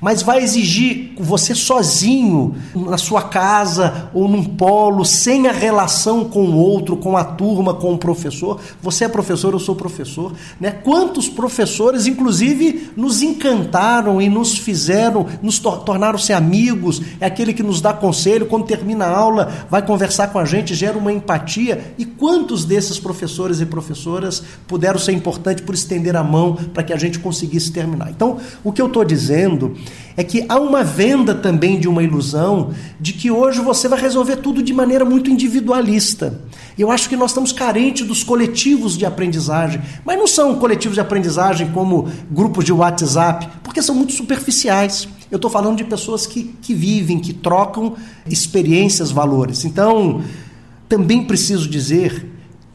mas 0.03 0.21
vai 0.21 0.43
exigir 0.43 1.13
você 1.17 1.55
sozinho, 1.55 2.57
na 2.75 2.99
sua 2.99 3.23
casa 3.23 4.11
ou 4.13 4.27
num 4.27 4.43
polo, 4.43 5.05
sem 5.05 5.47
a 5.47 5.53
relação 5.53 6.25
com 6.25 6.47
o 6.47 6.57
outro, 6.57 6.97
com 6.97 7.17
a 7.17 7.23
turma, 7.23 7.73
com 7.73 7.95
o 7.95 7.99
professor. 7.99 8.61
Você 8.83 9.05
é 9.05 9.09
professor, 9.09 9.53
eu 9.53 9.61
sou 9.61 9.77
professor. 9.77 10.33
Né? 10.61 10.73
Quantos 10.73 11.29
professores, 11.29 12.09
inclusive, 12.09 12.91
nos 12.97 13.23
encantaram 13.23 14.21
e 14.21 14.29
nos 14.29 14.59
fizeram, 14.59 15.25
nos 15.41 15.61
tor 15.61 15.85
tornaram-se 15.85 16.33
amigos, 16.33 17.01
é 17.21 17.27
aquele 17.27 17.55
que 17.55 17.63
nos 17.63 17.81
dá 17.81 17.93
conselho, 17.93 18.47
quando 18.47 18.67
termina 18.67 19.05
a 19.05 19.17
aula, 19.17 19.53
vai 19.71 19.87
conversar 19.87 20.33
com 20.33 20.39
a 20.41 20.45
gente, 20.45 20.75
gera 20.75 20.99
uma 20.99 21.13
empatia. 21.13 21.95
E 21.97 22.05
quantos 22.05 22.65
desses 22.65 22.99
professores 22.99 23.61
e 23.61 23.67
professoras 23.67 24.43
puderam 24.67 24.99
ser 24.99 25.13
importantes 25.13 25.65
por 25.65 25.77
estender 25.77 26.17
a 26.17 26.25
mão 26.25 26.57
para 26.75 26.83
que 26.83 26.93
a 26.93 26.99
gente 26.99 27.21
conseguisse 27.21 27.71
terminar? 27.71 28.11
Então, 28.11 28.39
o 28.65 28.73
que 28.73 28.83
eu 28.83 28.89
estou 28.89 29.05
dizendo 29.05 29.77
é 30.17 30.23
que 30.23 30.45
há 30.49 30.59
uma 30.59 30.85
venda 30.85 31.35
também 31.35 31.79
de 31.79 31.89
uma 31.89 32.03
ilusão 32.03 32.73
de 33.01 33.13
que 33.13 33.31
hoje 33.31 33.61
você 33.61 33.89
vai 33.89 34.01
resolver 34.01 34.37
tudo 34.37 34.63
de 34.63 34.73
maneira 34.73 35.05
muito 35.05 35.31
individualista. 35.31 36.41
Eu 36.79 36.91
acho 36.91 37.09
que 37.09 37.17
nós 37.17 37.31
estamos 37.31 37.53
carentes 37.53 38.07
dos 38.07 38.23
coletivos 38.23 38.97
de 38.97 39.05
aprendizagem, 39.05 39.81
mas 40.05 40.19
não 40.19 40.27
são 40.27 40.55
coletivos 40.57 40.95
de 40.95 41.01
aprendizagem 41.01 41.71
como 41.71 42.09
grupos 42.31 42.65
de 42.65 42.73
WhatsApp, 42.73 43.49
porque 43.63 43.83
são 43.83 43.95
muito 43.95 44.13
superficiais. 44.13 45.09
Eu 45.31 45.37
estou 45.37 45.51
falando 45.51 45.77
de 45.77 45.85
pessoas 45.85 46.27
que, 46.27 46.55
que 46.61 46.75
vivem, 46.75 47.19
que 47.19 47.33
trocam 47.33 47.95
experiências, 48.27 49.11
valores. 49.11 49.65
Então, 49.65 50.23
também 50.89 51.25
preciso 51.25 51.69
dizer 51.69 52.27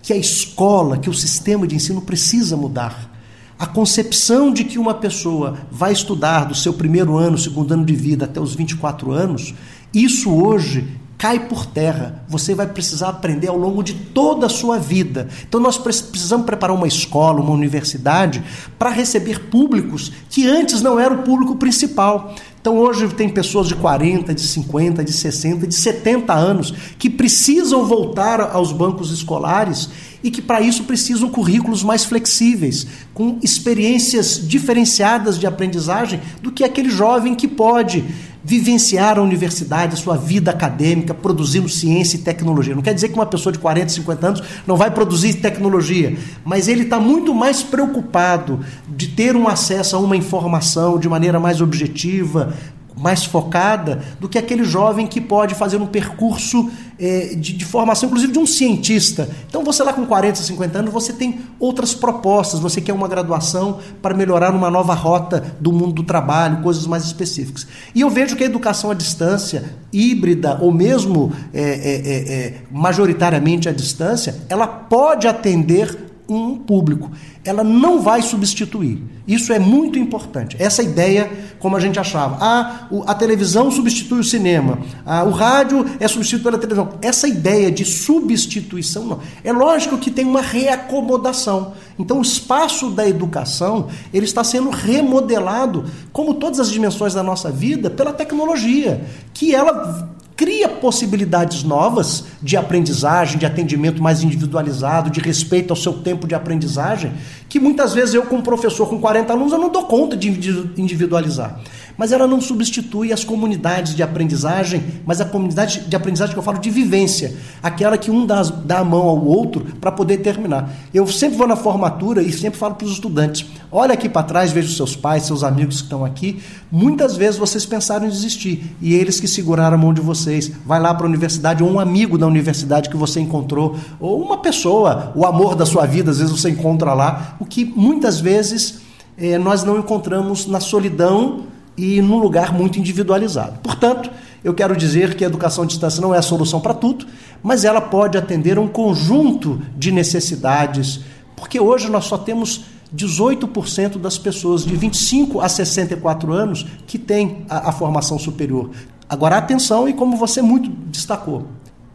que 0.01 0.13
a 0.13 0.17
escola, 0.17 0.97
que 0.97 1.09
o 1.09 1.13
sistema 1.13 1.67
de 1.67 1.75
ensino 1.75 2.01
precisa 2.01 2.55
mudar. 2.55 3.16
A 3.59 3.65
concepção 3.65 4.53
de 4.53 4.63
que 4.63 4.77
uma 4.77 4.93
pessoa 4.93 5.57
vai 5.71 5.91
estudar 5.91 6.45
do 6.45 6.53
seu 6.53 6.73
primeiro 6.73 7.17
ano, 7.17 7.37
segundo 7.37 7.73
ano 7.73 7.85
de 7.85 7.95
vida 7.95 8.25
até 8.25 8.39
os 8.39 8.53
24 8.53 9.11
anos, 9.11 9.53
isso 9.93 10.31
hoje 10.31 10.87
cai 11.17 11.47
por 11.47 11.65
terra. 11.65 12.23
Você 12.27 12.53
vai 12.53 12.67
precisar 12.67 13.09
aprender 13.09 13.47
ao 13.47 13.57
longo 13.57 13.81
de 13.81 13.93
toda 13.93 14.45
a 14.45 14.49
sua 14.49 14.77
vida. 14.77 15.27
Então 15.47 15.59
nós 15.59 15.77
precisamos 15.77 16.45
preparar 16.45 16.75
uma 16.75 16.87
escola, 16.87 17.41
uma 17.41 17.51
universidade 17.51 18.43
para 18.77 18.89
receber 18.91 19.49
públicos 19.49 20.11
que 20.29 20.47
antes 20.47 20.81
não 20.81 20.99
era 20.99 21.13
o 21.13 21.23
público 21.23 21.55
principal. 21.55 22.35
Então 22.61 22.77
hoje 22.77 23.07
tem 23.09 23.29
pessoas 23.29 23.67
de 23.67 23.75
40, 23.75 24.33
de 24.33 24.41
50, 24.41 25.03
de 25.03 25.13
60, 25.13 25.65
de 25.67 25.73
70 25.73 26.33
anos 26.33 26.73
que 26.99 27.09
precisam 27.09 27.85
voltar 27.85 28.41
aos 28.41 28.71
bancos 28.71 29.11
escolares 29.11 29.89
e 30.21 30.29
que 30.29 30.41
para 30.41 30.59
isso 30.59 30.83
precisam 30.83 31.29
currículos 31.29 31.83
mais 31.83 32.03
flexíveis, 32.03 32.85
com 33.13 33.39
experiências 33.41 34.45
diferenciadas 34.45 35.39
de 35.39 35.47
aprendizagem 35.47 36.19
do 36.41 36.51
que 36.51 36.63
aquele 36.63 36.89
jovem 36.89 37.35
que 37.35 37.47
pode 37.47 38.03
vivenciar 38.47 39.19
a 39.19 39.21
universidade, 39.21 39.95
a 39.95 39.97
sua 39.97 40.15
vida 40.15 40.51
acadêmica, 40.51 41.13
produzindo 41.13 41.67
ciência 41.67 42.15
e 42.15 42.21
tecnologia. 42.21 42.73
Não 42.73 42.81
quer 42.81 42.93
dizer 42.93 43.09
que 43.09 43.15
uma 43.15 43.25
pessoa 43.25 43.51
de 43.51 43.59
40, 43.59 43.89
50 43.89 44.25
anos 44.25 44.43
não 44.65 44.77
vai 44.77 44.89
produzir 44.89 45.33
tecnologia, 45.33 46.17
mas 46.45 46.69
ele 46.69 46.83
está 46.83 46.97
muito 46.97 47.35
mais 47.35 47.61
preocupado 47.61 48.61
de 48.87 49.09
ter 49.09 49.35
um 49.35 49.49
acesso 49.49 49.97
a 49.97 49.99
uma 49.99 50.15
informação 50.15 50.97
de 50.97 51.09
maneira 51.09 51.41
mais 51.41 51.59
objetiva, 51.59 52.53
mais 52.97 53.25
focada 53.25 54.01
do 54.17 54.29
que 54.29 54.37
aquele 54.37 54.63
jovem 54.63 55.07
que 55.07 55.19
pode 55.19 55.53
fazer 55.53 55.75
um 55.75 55.85
percurso 55.85 56.71
é, 56.99 57.35
de, 57.35 57.53
de, 57.53 57.65
formação, 57.65 58.07
inclusive 58.07 58.33
de 58.33 58.39
um 58.39 58.45
cientista. 58.45 59.29
Então, 59.47 59.63
você 59.63 59.83
lá 59.83 59.93
com 59.93 60.05
40, 60.05 60.37
50 60.37 60.79
anos, 60.79 60.93
você 60.93 61.13
tem 61.13 61.39
outras 61.59 61.93
propostas, 61.93 62.59
você 62.59 62.81
quer 62.81 62.93
uma 62.93 63.07
graduação 63.07 63.79
para 64.01 64.15
melhorar 64.15 64.53
uma 64.53 64.69
nova 64.69 64.93
rota 64.93 65.55
do 65.59 65.71
mundo 65.71 65.93
do 65.93 66.03
trabalho, 66.03 66.61
coisas 66.61 66.87
mais 66.87 67.03
específicas. 67.03 67.67
E 67.93 68.01
eu 68.01 68.09
vejo 68.09 68.35
que 68.35 68.43
a 68.43 68.47
educação 68.47 68.91
à 68.91 68.93
distância, 68.93 69.63
híbrida 69.91 70.57
ou 70.61 70.71
mesmo 70.71 71.31
é, 71.53 71.61
é, 71.61 72.53
majoritariamente 72.71 73.69
à 73.69 73.71
distância, 73.71 74.35
ela 74.49 74.67
pode 74.67 75.27
atender 75.27 76.06
um 76.29 76.57
público. 76.57 77.11
Ela 77.43 77.63
não 77.63 78.01
vai 78.01 78.21
substituir. 78.21 79.01
Isso 79.27 79.51
é 79.51 79.59
muito 79.59 79.99
importante. 79.99 80.55
Essa 80.59 80.81
ideia, 80.81 81.29
como 81.59 81.75
a 81.75 81.79
gente 81.79 81.99
achava, 81.99 82.37
ah, 82.39 82.87
a 83.05 83.13
televisão 83.13 83.69
substitui 83.69 84.19
o 84.19 84.23
cinema, 84.23 84.79
ah, 85.05 85.23
o 85.23 85.31
rádio 85.31 85.85
é 85.99 86.07
substituído 86.07 86.43
pela 86.43 86.57
televisão. 86.57 86.89
Essa 87.01 87.27
ideia 87.27 87.71
de 87.71 87.83
substituição, 87.83 89.05
não. 89.05 89.19
É 89.43 89.51
lógico 89.51 89.97
que 89.97 90.11
tem 90.11 90.25
uma 90.25 90.41
reacomodação. 90.41 91.73
Então, 91.99 92.19
o 92.19 92.21
espaço 92.21 92.89
da 92.89 93.07
educação 93.07 93.87
ele 94.13 94.25
está 94.25 94.43
sendo 94.43 94.69
remodelado, 94.69 95.85
como 96.13 96.35
todas 96.35 96.59
as 96.59 96.71
dimensões 96.71 97.13
da 97.13 97.23
nossa 97.23 97.51
vida, 97.51 97.89
pela 97.89 98.13
tecnologia, 98.13 99.01
que 99.33 99.53
ela 99.53 100.16
cria 100.37 100.69
possibilidades 100.69 101.63
novas 101.63 102.25
de 102.41 102.55
aprendizagem, 102.55 103.39
de 103.39 103.45
atendimento 103.45 104.01
mais 104.01 104.21
individualizado, 104.21 105.09
de 105.09 105.19
respeito 105.19 105.71
ao 105.71 105.75
seu 105.75 105.93
tempo 105.93 106.27
de 106.27 106.35
aprendizagem, 106.35 107.11
que 107.49 107.59
muitas 107.59 107.95
vezes 107.95 108.13
eu, 108.13 108.21
como 108.21 108.43
professor 108.43 108.87
com 108.87 109.01
40 109.01 109.33
alunos, 109.33 109.51
eu 109.51 109.57
não 109.57 109.69
dou 109.69 109.85
conta 109.85 110.15
de 110.15 110.29
individualizar 110.77 111.59
mas 111.97 112.11
ela 112.11 112.27
não 112.27 112.39
substitui 112.39 113.11
as 113.11 113.23
comunidades 113.23 113.95
de 113.95 114.03
aprendizagem, 114.03 114.83
mas 115.05 115.19
a 115.19 115.25
comunidade 115.25 115.81
de 115.81 115.95
aprendizagem 115.95 116.33
que 116.33 116.39
eu 116.39 116.43
falo 116.43 116.59
de 116.59 116.69
vivência, 116.69 117.35
aquela 117.61 117.97
que 117.97 118.11
um 118.11 118.25
dá, 118.25 118.43
dá 118.43 118.79
a 118.79 118.83
mão 118.83 119.01
ao 119.07 119.25
outro 119.25 119.65
para 119.81 119.91
poder 119.91 120.17
terminar. 120.17 120.71
Eu 120.93 121.07
sempre 121.07 121.37
vou 121.37 121.47
na 121.47 121.55
formatura 121.55 122.21
e 122.21 122.31
sempre 122.31 122.59
falo 122.59 122.75
para 122.75 122.85
os 122.85 122.93
estudantes: 122.93 123.45
olha 123.71 123.93
aqui 123.93 124.07
para 124.07 124.23
trás, 124.23 124.51
veja 124.51 124.67
os 124.67 124.77
seus 124.77 124.95
pais, 124.95 125.23
seus 125.23 125.43
amigos 125.43 125.77
que 125.77 125.83
estão 125.83 126.05
aqui. 126.05 126.41
Muitas 126.71 127.15
vezes 127.15 127.39
vocês 127.39 127.65
pensaram 127.65 128.05
em 128.05 128.09
desistir 128.09 128.75
e 128.81 128.93
eles 128.93 129.19
que 129.19 129.27
seguraram 129.27 129.75
a 129.75 129.79
mão 129.79 129.93
de 129.93 130.01
vocês. 130.01 130.51
Vai 130.65 130.79
lá 130.79 130.93
para 130.93 131.05
a 131.05 131.09
universidade, 131.09 131.63
ou 131.63 131.71
um 131.71 131.79
amigo 131.79 132.17
da 132.17 132.27
universidade 132.27 132.89
que 132.89 132.97
você 132.97 133.19
encontrou, 133.19 133.75
ou 133.99 134.21
uma 134.21 134.37
pessoa, 134.37 135.11
o 135.15 135.25
amor 135.25 135.55
da 135.55 135.65
sua 135.65 135.85
vida, 135.85 136.11
às 136.11 136.19
vezes 136.19 136.31
você 136.31 136.49
encontra 136.49 136.93
lá, 136.93 137.35
o 137.39 137.45
que 137.45 137.65
muitas 137.65 138.19
vezes 138.19 138.79
eh, 139.17 139.37
nós 139.37 139.63
não 139.63 139.79
encontramos 139.79 140.45
na 140.45 140.59
solidão 140.59 141.45
e 141.77 142.01
num 142.01 142.17
lugar 142.17 142.51
muito 142.51 142.79
individualizado. 142.79 143.59
Portanto, 143.61 144.09
eu 144.43 144.53
quero 144.53 144.75
dizer 144.75 145.15
que 145.15 145.23
a 145.23 145.27
educação 145.27 145.63
à 145.63 145.67
distância 145.67 146.01
não 146.01 146.13
é 146.13 146.17
a 146.17 146.23
solução 146.23 146.59
para 146.59 146.73
tudo, 146.73 147.05
mas 147.43 147.63
ela 147.63 147.79
pode 147.79 148.17
atender 148.17 148.57
um 148.57 148.67
conjunto 148.67 149.61
de 149.77 149.91
necessidades, 149.91 151.01
porque 151.35 151.59
hoje 151.59 151.89
nós 151.89 152.05
só 152.05 152.17
temos 152.17 152.65
18% 152.95 153.97
das 153.97 154.17
pessoas 154.17 154.65
de 154.65 154.75
25 154.75 155.39
a 155.41 155.47
64 155.47 156.33
anos 156.33 156.65
que 156.87 156.97
têm 156.97 157.45
a, 157.49 157.69
a 157.69 157.71
formação 157.71 158.17
superior. 158.17 158.71
Agora, 159.07 159.37
atenção, 159.37 159.87
e 159.87 159.93
como 159.93 160.17
você 160.17 160.41
muito 160.41 160.69
destacou, 160.69 161.47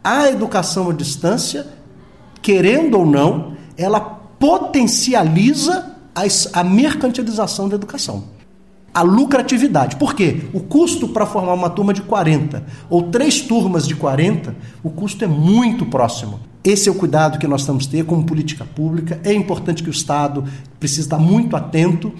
a 0.03 0.29
educação 0.29 0.89
à 0.89 0.93
distância, 0.93 1.67
querendo 2.41 2.99
ou 2.99 3.05
não, 3.05 3.53
ela 3.77 3.99
potencializa 3.99 5.91
a 6.53 6.63
mercantilização 6.63 7.67
da 7.67 7.75
educação 7.75 8.32
a 8.93 9.01
lucratividade. 9.01 9.95
Por 9.95 10.13
quê? 10.13 10.41
O 10.53 10.59
custo 10.59 11.07
para 11.07 11.25
formar 11.25 11.53
uma 11.53 11.69
turma 11.69 11.93
de 11.93 12.01
40 12.01 12.63
ou 12.89 13.03
três 13.03 13.41
turmas 13.41 13.87
de 13.87 13.95
40, 13.95 14.55
o 14.83 14.89
custo 14.89 15.23
é 15.23 15.27
muito 15.27 15.85
próximo. 15.85 16.39
Esse 16.63 16.87
é 16.87 16.91
o 16.91 16.95
cuidado 16.95 17.39
que 17.39 17.47
nós 17.47 17.65
temos 17.65 17.85
que 17.85 17.91
ter 17.91 18.05
como 18.05 18.23
política 18.23 18.63
pública. 18.63 19.19
É 19.23 19.33
importante 19.33 19.83
que 19.83 19.89
o 19.89 19.91
Estado 19.91 20.45
precise 20.79 21.01
estar 21.01 21.17
muito 21.17 21.57
atento, 21.57 22.13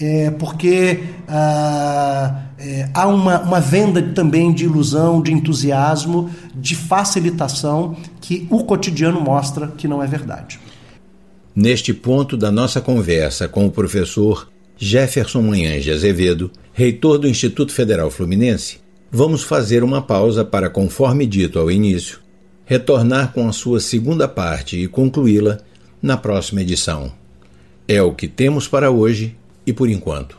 é, 0.00 0.30
porque 0.30 1.02
ah, 1.28 2.44
é, 2.58 2.88
há 2.94 3.06
uma, 3.06 3.40
uma 3.40 3.60
venda 3.60 4.00
também 4.00 4.52
de 4.52 4.64
ilusão, 4.64 5.20
de 5.20 5.32
entusiasmo, 5.32 6.30
de 6.54 6.74
facilitação 6.74 7.94
que 8.20 8.46
o 8.48 8.64
cotidiano 8.64 9.20
mostra 9.20 9.68
que 9.68 9.86
não 9.86 10.02
é 10.02 10.06
verdade. 10.06 10.58
Neste 11.54 11.92
ponto 11.92 12.38
da 12.38 12.50
nossa 12.50 12.80
conversa 12.80 13.48
com 13.48 13.66
o 13.66 13.70
professor 13.70 14.48
Jefferson 14.82 15.42
Manhães 15.42 15.84
de 15.84 15.90
Azevedo, 15.90 16.50
reitor 16.72 17.18
do 17.18 17.28
Instituto 17.28 17.70
Federal 17.70 18.10
Fluminense, 18.10 18.78
vamos 19.12 19.42
fazer 19.42 19.84
uma 19.84 20.00
pausa 20.00 20.42
para, 20.42 20.70
conforme 20.70 21.26
dito 21.26 21.58
ao 21.58 21.70
início, 21.70 22.18
retornar 22.64 23.34
com 23.34 23.46
a 23.46 23.52
sua 23.52 23.78
segunda 23.78 24.26
parte 24.26 24.78
e 24.78 24.88
concluí-la 24.88 25.58
na 26.00 26.16
próxima 26.16 26.62
edição. 26.62 27.12
É 27.86 28.00
o 28.00 28.14
que 28.14 28.26
temos 28.26 28.66
para 28.66 28.90
hoje 28.90 29.36
e 29.66 29.72
por 29.74 29.90
enquanto. 29.90 30.38